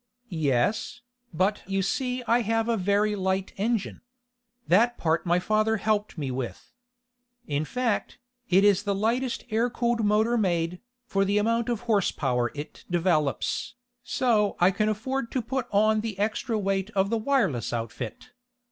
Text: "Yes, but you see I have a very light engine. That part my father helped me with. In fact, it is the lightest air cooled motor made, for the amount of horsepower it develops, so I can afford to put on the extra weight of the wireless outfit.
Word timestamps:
"Yes, 0.29 1.01
but 1.31 1.61
you 1.69 1.83
see 1.83 2.23
I 2.23 2.41
have 2.41 2.67
a 2.67 2.75
very 2.75 3.15
light 3.15 3.53
engine. 3.55 4.01
That 4.67 4.97
part 4.97 5.27
my 5.27 5.37
father 5.37 5.77
helped 5.77 6.17
me 6.17 6.31
with. 6.31 6.73
In 7.45 7.65
fact, 7.65 8.17
it 8.49 8.63
is 8.63 8.81
the 8.81 8.95
lightest 8.95 9.45
air 9.51 9.69
cooled 9.69 10.03
motor 10.03 10.39
made, 10.39 10.79
for 11.05 11.23
the 11.23 11.37
amount 11.37 11.69
of 11.69 11.81
horsepower 11.81 12.51
it 12.55 12.83
develops, 12.89 13.75
so 14.01 14.55
I 14.59 14.71
can 14.71 14.89
afford 14.89 15.31
to 15.33 15.39
put 15.43 15.67
on 15.71 16.01
the 16.01 16.17
extra 16.17 16.57
weight 16.57 16.89
of 16.95 17.11
the 17.11 17.19
wireless 17.19 17.71
outfit. 17.71 18.31